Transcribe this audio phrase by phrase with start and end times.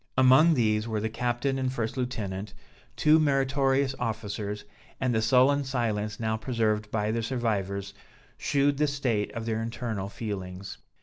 [0.17, 2.55] Among these were the captain and first lieutenant,
[2.95, 4.65] two meritorious officers:
[4.99, 7.93] and the sullen silence now preserved by the survivors,
[8.35, 10.79] shewed the state of their internal feelings.